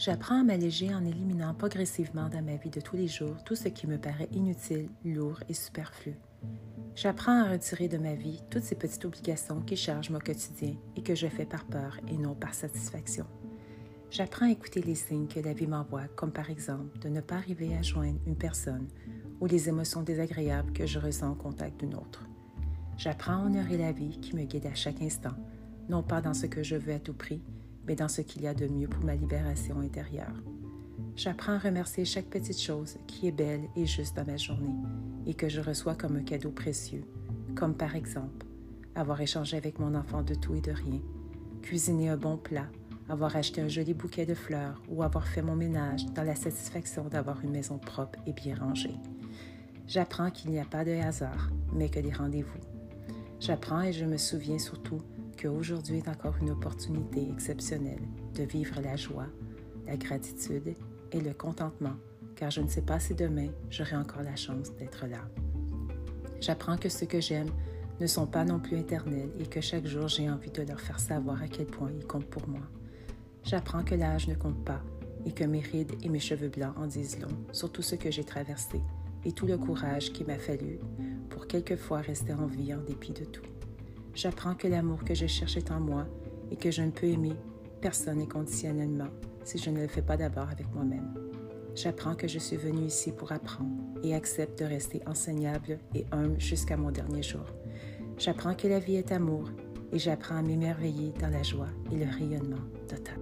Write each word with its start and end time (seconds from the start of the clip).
J'apprends 0.00 0.40
à 0.40 0.42
m'alléger 0.42 0.94
en 0.94 1.04
éliminant 1.04 1.52
progressivement 1.52 2.30
dans 2.30 2.40
ma 2.40 2.56
vie 2.56 2.70
de 2.70 2.80
tous 2.80 2.96
les 2.96 3.06
jours 3.06 3.44
tout 3.44 3.54
ce 3.54 3.68
qui 3.68 3.86
me 3.86 3.98
paraît 3.98 4.30
inutile, 4.32 4.88
lourd 5.04 5.40
et 5.46 5.52
superflu. 5.52 6.14
J'apprends 6.94 7.44
à 7.44 7.50
retirer 7.50 7.86
de 7.86 7.98
ma 7.98 8.14
vie 8.14 8.40
toutes 8.48 8.62
ces 8.62 8.76
petites 8.76 9.04
obligations 9.04 9.60
qui 9.60 9.76
chargent 9.76 10.08
mon 10.08 10.18
quotidien 10.18 10.74
et 10.96 11.02
que 11.02 11.14
je 11.14 11.26
fais 11.26 11.44
par 11.44 11.66
peur 11.66 11.98
et 12.08 12.16
non 12.16 12.34
par 12.34 12.54
satisfaction. 12.54 13.26
J'apprends 14.10 14.46
à 14.46 14.52
écouter 14.52 14.80
les 14.80 14.94
signes 14.94 15.28
que 15.28 15.38
la 15.38 15.52
vie 15.52 15.66
m'envoie, 15.66 16.08
comme 16.16 16.32
par 16.32 16.48
exemple 16.48 16.98
de 17.00 17.10
ne 17.10 17.20
pas 17.20 17.36
arriver 17.36 17.76
à 17.76 17.82
joindre 17.82 18.20
une 18.26 18.38
personne 18.38 18.88
ou 19.38 19.44
les 19.44 19.68
émotions 19.68 20.02
désagréables 20.02 20.72
que 20.72 20.86
je 20.86 20.98
ressens 20.98 21.32
au 21.32 21.36
contact 21.36 21.78
d'une 21.78 21.94
autre. 21.94 22.26
J'apprends 22.96 23.42
à 23.42 23.44
honorer 23.44 23.76
la 23.76 23.92
vie 23.92 24.18
qui 24.18 24.34
me 24.34 24.44
guide 24.44 24.64
à 24.64 24.74
chaque 24.74 25.02
instant, 25.02 25.36
non 25.90 26.02
pas 26.02 26.22
dans 26.22 26.32
ce 26.32 26.46
que 26.46 26.62
je 26.62 26.76
veux 26.76 26.94
à 26.94 26.98
tout 27.00 27.12
prix, 27.12 27.42
mais 27.86 27.96
dans 27.96 28.08
ce 28.08 28.20
qu'il 28.20 28.42
y 28.42 28.46
a 28.46 28.54
de 28.54 28.66
mieux 28.66 28.88
pour 28.88 29.04
ma 29.04 29.14
libération 29.14 29.80
intérieure. 29.80 30.42
J'apprends 31.16 31.52
à 31.52 31.58
remercier 31.58 32.04
chaque 32.04 32.30
petite 32.30 32.60
chose 32.60 32.96
qui 33.06 33.28
est 33.28 33.32
belle 33.32 33.68
et 33.76 33.86
juste 33.86 34.16
dans 34.16 34.24
ma 34.24 34.36
journée 34.36 34.76
et 35.26 35.34
que 35.34 35.48
je 35.48 35.60
reçois 35.60 35.94
comme 35.94 36.16
un 36.16 36.22
cadeau 36.22 36.50
précieux, 36.50 37.04
comme 37.54 37.74
par 37.74 37.96
exemple 37.96 38.46
avoir 38.94 39.20
échangé 39.20 39.56
avec 39.56 39.78
mon 39.78 39.94
enfant 39.94 40.22
de 40.22 40.34
tout 40.34 40.54
et 40.54 40.60
de 40.60 40.72
rien, 40.72 41.00
cuisiner 41.62 42.08
un 42.08 42.16
bon 42.16 42.36
plat, 42.36 42.66
avoir 43.08 43.36
acheté 43.36 43.60
un 43.60 43.68
joli 43.68 43.94
bouquet 43.94 44.26
de 44.26 44.34
fleurs 44.34 44.80
ou 44.88 45.02
avoir 45.02 45.26
fait 45.26 45.42
mon 45.42 45.56
ménage 45.56 46.06
dans 46.14 46.22
la 46.22 46.34
satisfaction 46.34 47.04
d'avoir 47.08 47.42
une 47.44 47.50
maison 47.50 47.78
propre 47.78 48.18
et 48.26 48.32
bien 48.32 48.56
rangée. 48.56 48.96
J'apprends 49.86 50.30
qu'il 50.30 50.50
n'y 50.50 50.60
a 50.60 50.64
pas 50.64 50.84
de 50.84 50.92
hasard, 50.92 51.50
mais 51.72 51.88
que 51.88 52.00
des 52.00 52.12
rendez-vous. 52.12 52.60
J'apprends 53.40 53.82
et 53.82 53.92
je 53.92 54.04
me 54.04 54.16
souviens 54.16 54.58
surtout 54.58 55.00
qu'aujourd'hui 55.40 55.98
est 55.98 56.08
encore 56.08 56.36
une 56.40 56.50
opportunité 56.50 57.28
exceptionnelle 57.30 58.02
de 58.34 58.42
vivre 58.42 58.80
la 58.82 58.96
joie, 58.96 59.28
la 59.86 59.96
gratitude 59.96 60.74
et 61.12 61.20
le 61.20 61.32
contentement, 61.32 61.96
car 62.36 62.50
je 62.50 62.60
ne 62.60 62.68
sais 62.68 62.82
pas 62.82 63.00
si 63.00 63.14
demain 63.14 63.48
j'aurai 63.70 63.96
encore 63.96 64.22
la 64.22 64.36
chance 64.36 64.74
d'être 64.76 65.06
là. 65.06 65.28
J'apprends 66.40 66.76
que 66.76 66.88
ceux 66.88 67.06
que 67.06 67.20
j'aime 67.20 67.50
ne 68.00 68.06
sont 68.06 68.26
pas 68.26 68.44
non 68.44 68.60
plus 68.60 68.78
éternels 68.78 69.30
et 69.38 69.46
que 69.46 69.60
chaque 69.60 69.86
jour 69.86 70.08
j'ai 70.08 70.30
envie 70.30 70.50
de 70.50 70.62
leur 70.62 70.80
faire 70.80 71.00
savoir 71.00 71.42
à 71.42 71.48
quel 71.48 71.66
point 71.66 71.90
ils 71.90 72.06
comptent 72.06 72.30
pour 72.30 72.46
moi. 72.48 72.66
J'apprends 73.42 73.82
que 73.82 73.94
l'âge 73.94 74.28
ne 74.28 74.34
compte 74.34 74.62
pas 74.64 74.82
et 75.24 75.32
que 75.32 75.44
mes 75.44 75.60
rides 75.60 75.94
et 76.02 76.08
mes 76.08 76.20
cheveux 76.20 76.48
blancs 76.48 76.76
en 76.76 76.86
disent 76.86 77.18
long 77.18 77.36
sur 77.52 77.72
tout 77.72 77.82
ce 77.82 77.94
que 77.94 78.10
j'ai 78.10 78.24
traversé 78.24 78.80
et 79.24 79.32
tout 79.32 79.46
le 79.46 79.58
courage 79.58 80.12
qui 80.12 80.24
m'a 80.24 80.38
fallu 80.38 80.78
pour 81.30 81.46
quelquefois 81.46 82.00
rester 82.00 82.32
en 82.34 82.46
vie 82.46 82.74
en 82.74 82.80
dépit 82.80 83.12
de 83.12 83.24
tout. 83.24 83.42
J'apprends 84.14 84.54
que 84.54 84.68
l'amour 84.68 85.04
que 85.04 85.14
je 85.14 85.26
cherche 85.26 85.56
est 85.56 85.70
en 85.70 85.80
moi 85.80 86.06
et 86.50 86.56
que 86.56 86.70
je 86.70 86.82
ne 86.82 86.90
peux 86.90 87.06
aimer 87.06 87.34
personne 87.80 88.20
inconditionnellement 88.20 89.08
si 89.44 89.58
je 89.58 89.70
ne 89.70 89.80
le 89.80 89.88
fais 89.88 90.02
pas 90.02 90.16
d'abord 90.16 90.48
avec 90.50 90.72
moi-même. 90.74 91.14
J'apprends 91.74 92.14
que 92.14 92.28
je 92.28 92.38
suis 92.38 92.56
venue 92.56 92.86
ici 92.86 93.12
pour 93.12 93.32
apprendre 93.32 93.70
et 94.02 94.14
accepte 94.14 94.58
de 94.58 94.64
rester 94.64 95.00
enseignable 95.06 95.78
et 95.94 96.04
humble 96.12 96.40
jusqu'à 96.40 96.76
mon 96.76 96.90
dernier 96.90 97.22
jour. 97.22 97.44
J'apprends 98.18 98.54
que 98.54 98.68
la 98.68 98.80
vie 98.80 98.96
est 98.96 99.12
amour 99.12 99.48
et 99.92 99.98
j'apprends 99.98 100.36
à 100.36 100.42
m'émerveiller 100.42 101.12
dans 101.20 101.30
la 101.30 101.42
joie 101.42 101.68
et 101.90 101.96
le 101.96 102.10
rayonnement 102.10 102.62
total. 102.88 103.18